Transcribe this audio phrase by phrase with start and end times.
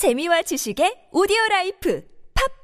[0.00, 2.02] 재미와 지식의 오디오 라이프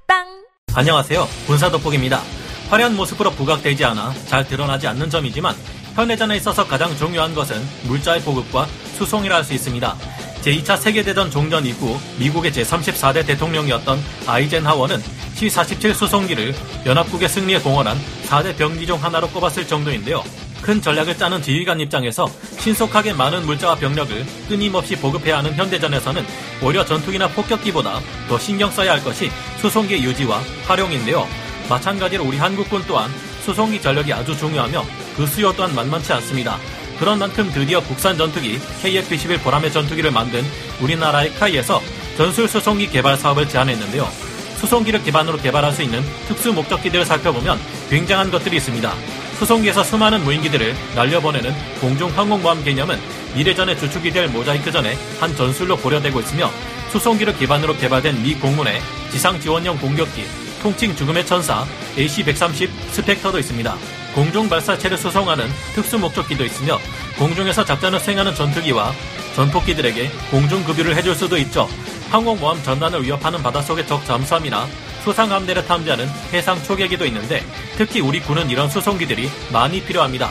[0.08, 0.24] 팟빵
[0.72, 1.28] 안녕하세요.
[1.46, 2.22] 군사 돋보기입니다.
[2.70, 5.54] 화려한 모습으로 부각되지 않아 잘 드러나지 않는 점이지만
[5.96, 8.64] 현대전에 있어서 가장 중요한 것은 물자의 보급과
[8.96, 9.96] 수송이라 할 수 있습니다.
[10.40, 14.98] 제2차 세계대전 종전 이후 미국의 제34대 대통령이었던 아이젠하워는
[15.34, 16.54] C-47 수송기를
[16.86, 17.98] 연합국의 승리에 공헌한
[18.28, 20.24] 4대 병기 중 하나로 꼽았을 정도인데요.
[20.62, 22.30] 큰 전략을 짜는 지휘관 입장에서
[22.66, 26.26] 신속하게 많은 물자와 병력을 끊임없이 보급해야 하는 현대전에서는
[26.60, 29.30] 오히려 전투기나 폭격기보다 더 신경 써야 할 것이
[29.60, 31.28] 수송기의 유지와 활용인데요.
[31.68, 33.08] 마찬가지로 우리 한국군 또한
[33.44, 34.84] 수송기 전력이 아주 중요하며
[35.16, 36.58] 그 수요 또한 만만치 않습니다.
[36.98, 40.42] 그런 만큼 드디어 국산 전투기 KF-21 보람의 전투기를 만든
[40.80, 41.80] 우리나라의 카이에서
[42.16, 44.08] 전술 수송기 개발 사업을 제안했는데요.
[44.56, 48.92] 수송기를 기반으로 개발할 수 있는 특수 목적기들을 살펴보면 굉장한 것들이 있습니다.
[49.38, 52.98] 수송기에서 수많은 무인기들을 날려보내는 공중 항공모함 개념은
[53.34, 56.50] 미래전의 주축이 될 모자이크 전에 한 전술로 고려되고 있으며
[56.90, 60.24] 수송기를 기반으로 개발된 미 공군의 지상 지원형 공격기
[60.62, 61.66] 통칭 죽음의 천사
[61.98, 63.76] AC-130 스펙터도 있습니다.
[64.14, 66.78] 공중 발사체를 수송하는 특수 목적기도 있으며
[67.18, 68.92] 공중에서 작전을 수행하는 전투기와
[69.34, 71.68] 전폭기들에게 공중 급유를 해줄 수도 있죠.
[72.10, 74.66] 항공모함 전단을 위협하는 바닷속의 적 잠수함이나
[75.06, 77.40] 수상 함대를 탐지하는 해상 초계기도 있는데
[77.76, 80.28] 특히 우리 군은 이런 수송기들이 많이 필요합니다.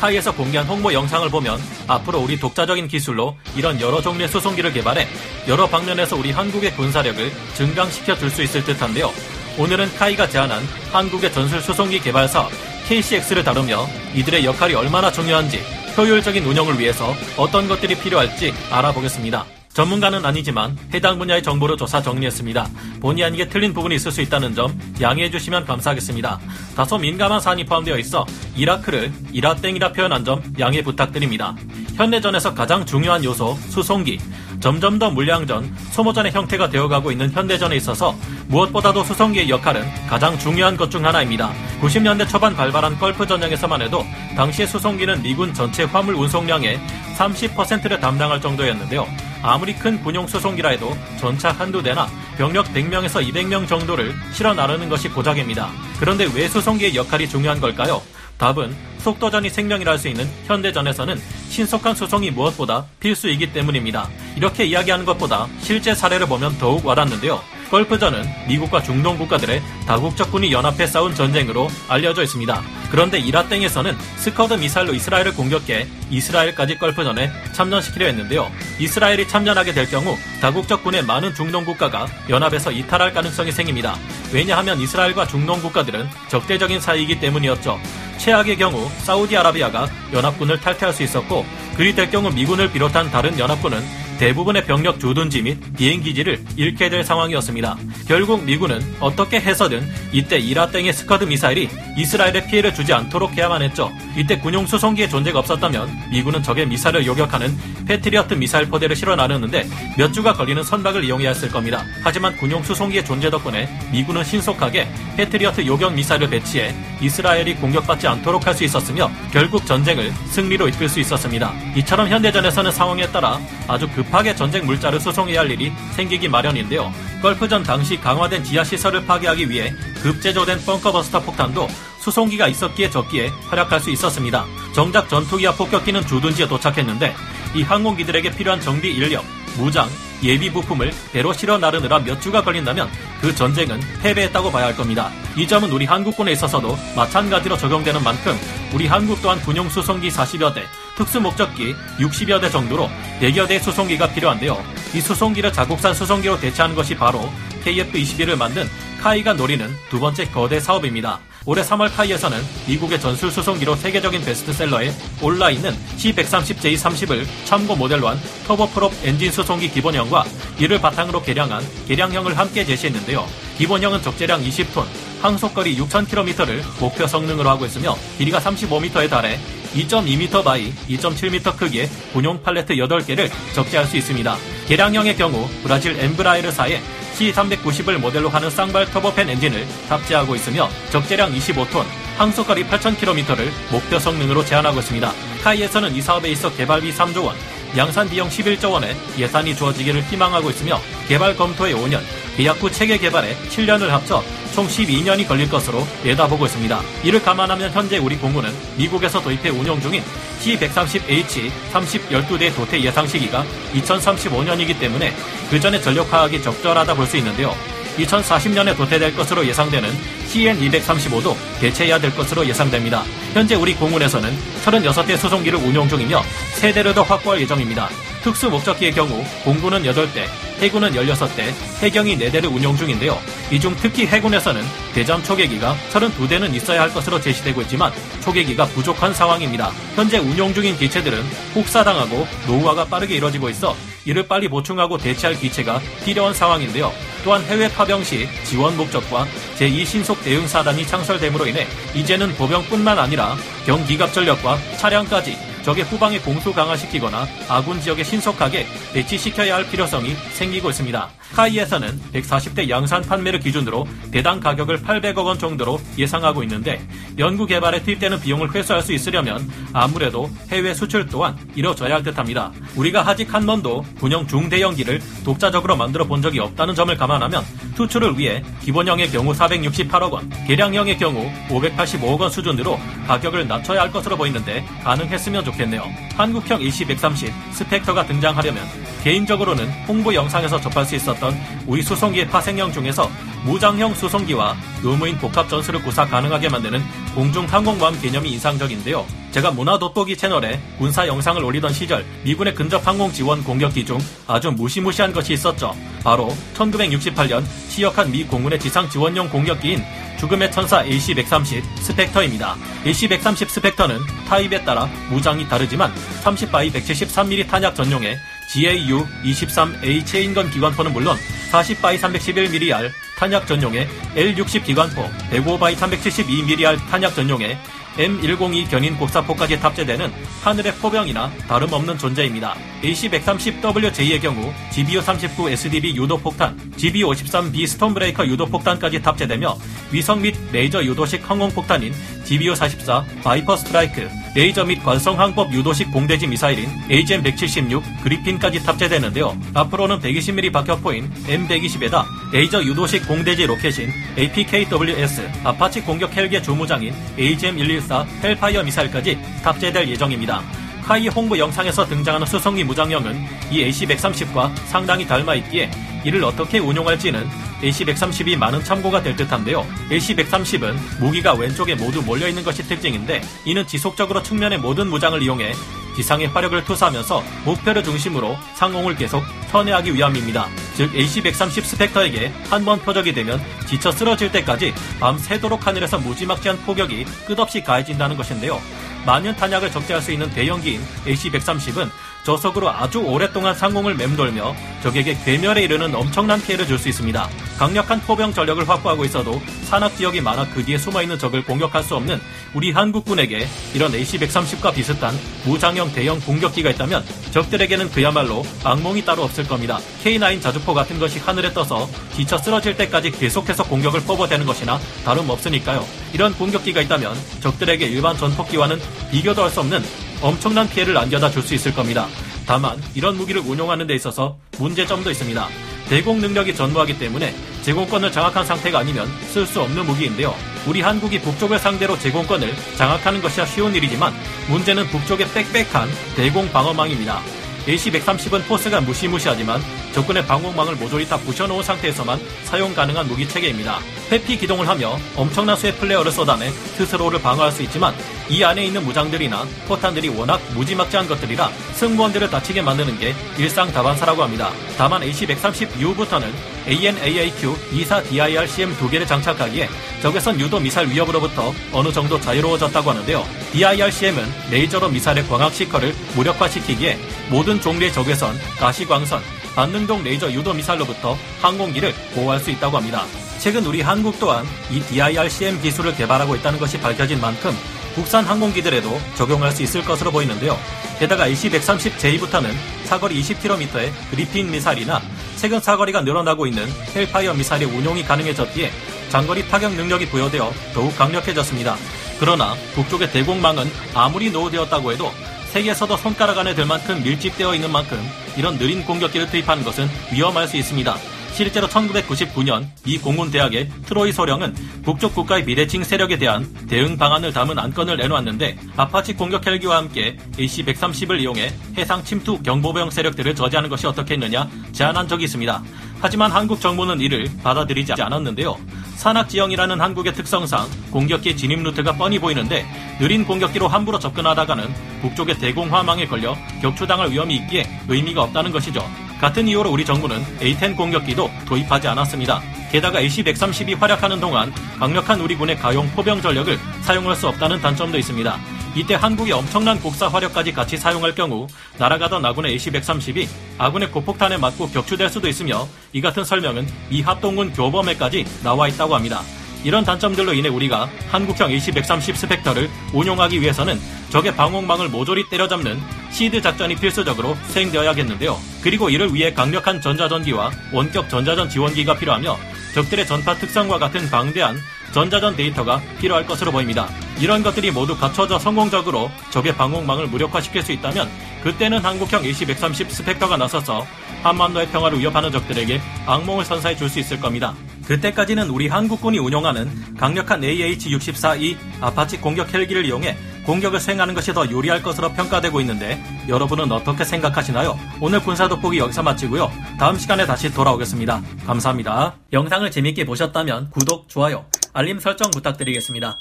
[0.00, 5.06] 카이에서 공개한 홍보 영상을 보면 앞으로 우리 독자적인 기술로 이런 여러 종류의 수송기를 개발해
[5.46, 9.12] 여러 방면에서 우리 한국의 군사력을 증강시켜 줄 수 있을 듯한데요.
[9.58, 12.50] 오늘은 카이가 제안한 한국의 전술 수송기 개발 사업
[12.88, 15.62] KCX를 다루며 이들의 역할이 얼마나 중요한지
[15.96, 19.46] 효율적인 운영을 위해서 어떤 것들이 필요할지 알아보겠습니다.
[19.76, 22.66] 전문가는 아니지만 해당 분야의 정보를 조사 정리했습니다.
[23.02, 26.40] 본의 아니게 틀린 부분이 있을 수 있다는 점 양해해 주시면 감사하겠습니다.
[26.74, 28.24] 다소 민감한 사안이 포함되어 있어
[28.56, 31.54] 이라크를 이라땡이라 표현한 점 양해 부탁드립니다.
[31.94, 34.18] 현대전에서 가장 중요한 요소 수송기,
[34.60, 38.14] 점점 더 물량전, 소모전의 형태가 되어가고 있는 현대전에 있어서
[38.48, 41.52] 무엇보다도 수송기의 역할은 가장 중요한 것 중 하나입니다.
[41.82, 44.02] 90년대 초반 발발한 걸프 전쟁에서만 해도
[44.36, 46.80] 당시의 수송기는 미군 전체 화물 운송량의
[47.18, 49.06] 30%를 담당할 정도였는데요.
[49.46, 55.08] 아무리 큰 군용 수송기라 해도 전차 한두 대나 병력 100명에서 200명 정도를 실어 나르는 것이
[55.08, 55.70] 고작입니다.
[56.00, 58.02] 그런데 왜 수송기의 역할이 중요한 걸까요?
[58.38, 61.18] 답은 속도전이 생명이라 할 수 있는 현대전에서는
[61.48, 64.08] 신속한 수송이 무엇보다 필수이기 때문입니다.
[64.36, 67.40] 이렇게 이야기하는 것보다 실제 사례를 보면 더욱 와닿는데요.
[67.70, 72.62] 걸프전은 미국과 중동 국가들의 다국적 군이 연합해 싸운 전쟁으로 알려져 있습니다.
[72.90, 78.50] 그런데 이라땡에서는 스커드 미사일로 이스라엘을 공격해 이스라엘까지 걸프전에 참전시키려 했는데요.
[78.78, 83.96] 이스라엘이 참전하게 될 경우 다국적 군의 많은 중동 국가가 연합해서 이탈할 가능성이 생깁니다.
[84.32, 87.80] 왜냐하면 이스라엘과 중동 국가들은 적대적인 사이이기 때문이었죠.
[88.18, 91.44] 최악의 경우 사우디아라비아가 연합군을 탈퇴할 수 있었고
[91.76, 97.76] 그리 될 경우 미군을 비롯한 다른 연합군은 대부분의 병력 주둔지 및 비행기지를 잃게 될 상황이었습니다.
[98.08, 103.92] 결국 미군은 어떻게 해서든 이때 이라땡의 스커드 미사일이 이스라엘에 피해를 주지 않도록 해야만 했죠.
[104.16, 107.56] 이때 군용 수송기의 존재가 없었다면 미군은 적의 미사일을 요격하는
[107.86, 111.84] 패트리어트 미사일 포대를 실어 나르는데 몇 주가 걸리는 선박을 이용해야 했을 겁니다.
[112.02, 118.56] 하지만 군용 수송기의 존재 덕분에 미군은 신속하게 패트리어트 요격 미사일을 배치해 이스라엘이 공격받지 않도록 할
[118.56, 121.52] 수 있었으며 결국 전쟁을 승리로 이끌 수 있었습니다.
[121.76, 123.38] 이처럼 현대전에서는 상황에 따라
[123.68, 126.92] 아주 급 하게 전쟁 물자를 수송해야 할 일이 생기기 마련인데요.
[127.22, 131.68] 걸프전 당시 강화된 지하 시설을 파괴하기 위해 급제조된 벙커버스터 폭탄도
[131.98, 134.44] 수송기가 있었기에 적기에 활약할 수 있었습니다.
[134.72, 137.14] 정작 전투기와 폭격기는 주둔지에 도착했는데
[137.54, 139.24] 이 항공기들에게 필요한 정비 인력,
[139.56, 139.88] 무장,
[140.22, 142.88] 예비 부품을 배로 실어 나르느라 몇 주가 걸린다면
[143.20, 145.10] 그 전쟁은 패배했다고 봐야 할 겁니다.
[145.36, 148.38] 이 점은 우리 한국군에 있어서도 마찬가지로 적용되는 만큼
[148.72, 150.62] 우리 한국 또한 군용 수송기 40여 대,
[150.96, 152.90] 특수 목적기 60여 대 정도로
[153.20, 154.62] 100여 대의 수송기가 필요한데요.
[154.94, 157.30] 이 수송기를 자국산 수송기로 대체하는 것이 바로
[157.64, 158.68] KF-21을 만든
[159.00, 161.20] 카이가 노리는 두 번째 거대 사업입니다.
[161.44, 164.92] 올해 3월 카이에서는 미국의 전술 수송기로 세계적인 베스트셀러에
[165.22, 170.24] 올라 있는 C-130J30을 참고 모델로 한 터보프롭 엔진 수송기 기본형과
[170.58, 173.24] 이를 바탕으로 개량한 개량형을 함께 제시했는데요.
[173.58, 174.84] 기본형은 적재량 20톤,
[175.22, 179.38] 항속거리 6,000km를 목표 성능으로 하고 있으며 길이가 35m에 달해
[179.76, 184.36] 2.2m by 2.7m 크기의 군용 팔레트 8개를 적재할 수 있습니다.
[184.66, 186.80] 개량형의 경우 브라질 엠브라이르사의
[187.16, 191.84] C390을 모델로 하는 쌍발 터보팬 엔진을 탑재하고 있으며 적재량 25톤,
[192.18, 195.12] 항속거리 8,000km를 목표 성능으로 제안하고 있습니다.
[195.42, 197.36] KAI에서는 이 사업에 있어 개발비 3조 원,
[197.76, 202.00] 양산 비용 11조 원의 예산이 주어지기를 희망하고 있으며 개발 검토에 5년,
[202.36, 204.22] 계약 후 체계 개발에 7년을 합쳐
[204.54, 206.80] 총 12년이 걸릴 것으로 내다보고 있습니다.
[207.04, 210.02] 이를 감안하면 현재 우리 공군은 미국에서 도입해 운영 중인
[210.40, 215.14] C-130H 30-12대 도태 예상 시기가 2035년이기 때문에
[215.50, 217.54] 그 전에 전력화하기 적절하다 볼 수 있는데요.
[217.98, 219.90] 2040년에 도태될 것으로 예상되는
[220.28, 223.02] CN235도 대체해야 될 것으로 예상됩니다.
[223.32, 226.22] 현재 우리 공군에서는 36대 수송기를 운용 중이며
[226.54, 227.88] 세대를 더 확보할 예정입니다.
[228.22, 230.26] 특수 목적기의 경우 공군은 8대,
[230.60, 233.16] 해군은 16대, 해경이 4대를 운용 중인데요.
[233.52, 234.62] 이 중 특히 해군에서는
[234.94, 239.70] 대잠 초계기가 32대는 있어야 할 것으로 제시되고 있지만 초계기가 부족한 상황입니다.
[239.94, 241.22] 현재 운용 중인 기체들은
[241.54, 246.92] 혹사당하고 노후화가 빠르게 이뤄지고 있어 이를 빨리 보충하고 대체할 기체가 필요한 상황인데요.
[247.26, 249.26] 또한 해외 파병 시 지원 목적과
[249.58, 253.36] 제2신속 대응사단이 창설됨으로 인해 이제는 보병뿐만 아니라
[253.66, 255.36] 경기갑 전력과 차량까지
[255.66, 261.10] 적의 후방에 공수 강화시키거나 아군 지역에 신속하게 배치시켜야 할 필요성이 생기고 있습니다.
[261.34, 266.80] 카이에서는 140대 양산 판매를 기준으로 대당 가격을 800억 원 정도로 예상하고 있는데
[267.18, 272.52] 연구 개발에 투입되는 비용을 회수할 수 있으려면 아무래도 해외 수출 또한 이뤄져야 할 듯합니다.
[272.76, 277.44] 우리가 아직 한 번도 군용 중대형기를 독자적으로 만들어 본 적이 없다는 점을 감안하면
[277.76, 282.78] 수출을 위해 기본형의 경우 468억 원, 개량형의 경우 585억 원 수준으로
[283.08, 285.90] 가격을 낮춰야 할 것으로 보이는데 가능했으면 좋겠 네요.
[286.16, 288.62] 한국형 AC-130 스펙터가 등장하려면
[289.02, 291.34] 개인적으로는 홍보 영상에서 접할 수 있었던
[291.66, 293.10] 우리 수송기의 파생형 중에서
[293.46, 296.82] 무장형 수송기와 의무인 복합 전술을 구사 가능하게 만드는
[297.14, 299.06] 공중 항공모함 개념이 인상적인데요.
[299.30, 304.50] 제가 문화 돋보기 채널에 군사 영상을 올리던 시절 미군의 근접 항공 지원 공격기 중 아주
[304.50, 305.76] 무시무시한 것이 있었죠.
[306.02, 309.84] 바로 1968년 취역한 미 공군의 지상 지원용 공격기인
[310.18, 312.56] 죽음의 천사 AC-130 스펙터입니다.
[312.84, 318.18] AC-130 스펙터는 타입에 따라 무장이 다르지만 30 by 173mm 탄약 전용의
[318.52, 321.16] GAU-23A chain gun 기관포는 물론
[321.52, 327.56] 40 by 311mmR 탄약 전용의 L60 기관포, 105 by 372mmR 탄약 전용의
[327.96, 332.54] M102 견인 곡사포까지 탑재되는 하늘의 포병이나 다름없는 존재입니다.
[332.84, 339.56] AC-130WJ의 경우 GBU-39 SDB 유도폭탄, GBU-53B 스톰브레이커 유도폭탄까지 탑재되며
[339.92, 341.94] 위성 및 레이저 유도식 항공폭탄인
[342.26, 349.36] GBU-44 바이퍼 스트라이크, 레이저 및 관성 항법 유도식 공대지 미사일인 AGM-176 그리핀까지 탑재되는데요.
[349.54, 358.62] 앞으로는 120mm 박격포인 M120에다 레이저 유도식 공대지 로켓인 APKWS 아파치 공격 헬기의 주무장인 AGM-114 헬파이어
[358.64, 360.42] 미사일까지 탑재될 예정입니다.
[360.86, 365.68] 카이 홍보 영상에서 등장하는 수송기 무장형은 이 AC-130과 상당히 닮아있기에
[366.04, 367.28] 이를 어떻게 운용할지는
[367.60, 369.66] AC-130이 많은 참고가 될 듯한데요.
[369.90, 375.54] AC-130은 무기가 왼쪽에 모두 몰려있는 것이 특징인데 이는 지속적으로 측면의 모든 무장을 이용해
[375.96, 380.46] 지상의 화력을 투사하면서 목표를 중심으로 상공을 계속 선회하기 위함입니다.
[380.76, 387.60] 즉 AC-130 스펙터에게 한 번 표적이 되면 지쳐 쓰러질 때까지 밤새도록 하늘에서 무지막지한 포격이 끝없이
[387.64, 388.60] 가해진다는 것인데요.
[389.06, 391.88] 만년 탄약을 적재할 수 있는 대형기인 AC-130은
[392.26, 397.28] 저속으로 아주 오랫동안 상공을 맴돌며 적에게 괴멸에 이르는 엄청난 피해를 줄 수 있습니다.
[397.56, 402.20] 강력한 포병 전력을 확보하고 있어도 산악 지역이 많아 그 뒤에 숨어있는 적을 공격할 수 없는
[402.52, 409.78] 우리 한국군에게 이런 AC-130과 비슷한 무장형 대형 공격기가 있다면 적들에게는 그야말로 악몽이 따로 없을 겁니다.
[410.04, 415.86] K9 자주포 같은 것이 하늘에 떠서 지쳐 쓰러질 때까지 계속해서 공격을 퍼부어대는 것이나 다름없으니까요.
[416.12, 418.80] 이런 공격기가 있다면 적들에게 일반 전폭기와는
[419.12, 419.82] 비교도 할 수 없는
[420.22, 422.06] 엄청난 피해를 안겨다 줄 수 있을 겁니다.
[422.46, 425.48] 다만 이런 무기를 운용하는 데 있어서 문제점도 있습니다.
[425.88, 430.34] 대공 능력이 전무하기 때문에 제공권을 장악한 상태가 아니면 쓸 수 없는 무기인데요.
[430.66, 434.12] 우리 한국이 북쪽을 상대로 제공권을 장악하는 것이야 쉬운 일이지만
[434.48, 437.20] 문제는 북쪽의 빽빽한 대공 방어망입니다.
[437.68, 439.60] AC-130은 포스가 무시무시하지만
[439.92, 443.80] 적군의 방공망을 모조리 다 부셔놓은 상태에서만 사용 가능한 무기 체계입니다.
[444.10, 447.92] 회피 기동을 하며 엄청난 수의 플레어를 쏟아내 스스로를 방어할 수 있지만
[448.28, 454.50] 이 안에 있는 무장들이나 포탄들이 워낙 무지막지한 것들이라 승무원들을 다치게 만드는 게 일상 다반사라고 합니다.
[454.76, 456.32] 다만 AC-130U부터는
[456.66, 459.68] AN/AAQ 24 DIR-CM 두 개를 장착하기에
[460.02, 463.24] 적외선 유도 미사일 위협으로부터 어느 정도 자유로워졌다고 하는데요.
[463.52, 466.98] DIR-CM은 레이저로 미사일의 광학 seeker를 무력화시키기에
[467.30, 469.22] 모든 종류의 적외선, 가시광선,
[469.54, 473.04] 반능동 레이저 유도 미사일로부터 항공기를 보호할 수 있다고 합니다.
[473.38, 477.56] 최근 우리 한국 또한 이 DIR-CM 기술을 개발하고 있다는 것이 밝혀진 만큼
[477.96, 480.58] 국산 항공기들에도 적용할 수 있을 것으로 보이는데요.
[480.98, 482.52] 게다가 AC-130J부터는
[482.84, 485.00] 사거리 20km의 그리핀 미사일이나
[485.36, 488.70] 최근 사거리가 늘어나고 있는 헬파이어 미사일의 운용이 가능해졌기에
[489.08, 491.74] 장거리 타격 능력이 부여되어 더욱 강력해졌습니다.
[492.20, 495.10] 그러나 북쪽의 대공망은 아무리 노후되었다고 해도
[495.52, 497.98] 세계에서도 손가락 안에 들 만큼 밀집되어 있는 만큼
[498.36, 501.15] 이런 느린 공격기를 투입하는 것은 위험할 수 있습니다.
[501.36, 507.98] 실제로 1999년 미 공군대학의 트로이 소령은 북쪽 국가의 비대칭 전력에 대한 대응 방안을 담은 안건을
[507.98, 515.08] 내놓았는데 아파치 공격 헬기와 함께 AC-130을 이용해 해상 침투 경보병 세력들을 저지하는 것이 어떻겠느냐 제안한
[515.08, 515.62] 적이 있습니다.
[516.00, 518.56] 하지만 한국 정부는 이를 받아들이지 않았는데요.
[518.94, 522.64] 산악지형이라는 한국의 특성상 공격기 진입 루트가 뻔히 보이는데
[522.98, 529.05] 느린 공격기로 함부로 접근하다가는 북쪽의 대공화망에 걸려 격추당할 위험이 있기에 의미가 없다는 것이죠.
[529.20, 532.42] 같은 이유로 우리 정부는 A-10 공격기도 도입하지 않았습니다.
[532.70, 538.38] 게다가 AC-130이 활약하는 동안 강력한 우리 군의 가용 포병 전력을 사용할 수 없다는 단점도 있습니다.
[538.74, 541.46] 이때 한국이 엄청난 곡사 화력까지 같이 사용할 경우
[541.78, 548.26] 날아가던 아군의 AC-130이 아군의 고폭탄에 맞고 격추될 수도 있으며 이 같은 설명은 미 합동군 교범에까지
[548.42, 549.22] 나와 있다고 합니다.
[549.64, 556.76] 이런 단점들로 인해 우리가 한국형 AC-130 스펙터를 운용하기 위해서는 적의 방공망을 모조리 때려잡는 시드 작전이
[556.76, 558.38] 필수적으로 수행되어야겠는데요.
[558.62, 562.36] 그리고 이를 위해 강력한 전자전기와 원격 전자전 지원기가 필요하며
[562.74, 564.58] 적들의 전파 특성과 같은 방대한
[564.92, 566.88] 전자전 데이터가 필요할 것으로 보입니다.
[567.20, 571.08] 이런 것들이 모두 갖춰져 성공적으로 적의 방공망을 무력화시킬 수 있다면
[571.42, 573.86] 그때는 한국형 AC-130 스펙터가 나서서
[574.22, 577.54] 한반도의 평화를 위협하는 적들에게 악몽을 선사해 줄 수 있을 겁니다.
[577.86, 583.16] 그때까지는 우리 한국군이 운용하는 강력한 AH-64E 아파치 공격 헬기를 이용해
[583.46, 587.78] 공격을 수행하는 것이 더 유리할 것으로 평가되고 있는데 여러분은 어떻게 생각하시나요?
[588.00, 589.50] 오늘 군사 돋보기 여기서 마치고요.
[589.78, 591.22] 다음 시간에 다시 돌아오겠습니다.
[591.46, 592.16] 감사합니다.
[592.32, 596.16] 영상을 재밌게 보셨다면 구독, 좋아요, 알림 설정 부탁드리겠습니다.